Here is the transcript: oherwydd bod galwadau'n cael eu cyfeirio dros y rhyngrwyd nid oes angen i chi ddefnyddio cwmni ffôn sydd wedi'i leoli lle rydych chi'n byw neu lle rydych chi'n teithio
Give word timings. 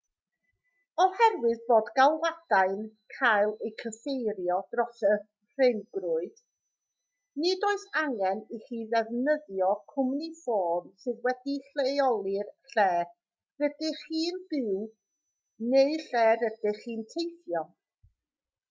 oherwydd 1.03 1.59
bod 1.71 1.89
galwadau'n 1.97 2.79
cael 3.15 3.51
eu 3.67 3.71
cyfeirio 3.81 4.55
dros 4.75 5.03
y 5.09 5.11
rhyngrwyd 5.19 6.41
nid 7.45 7.67
oes 7.73 7.85
angen 8.03 8.41
i 8.57 8.59
chi 8.69 8.79
ddefnyddio 8.95 9.69
cwmni 9.93 10.31
ffôn 10.41 10.89
sydd 11.05 11.21
wedi'i 11.29 11.61
leoli 11.83 12.35
lle 12.73 12.89
rydych 13.65 14.03
chi'n 14.09 14.43
byw 14.55 14.81
neu 15.75 15.95
lle 16.09 16.27
rydych 16.45 16.85
chi'n 16.87 17.09
teithio 17.17 17.67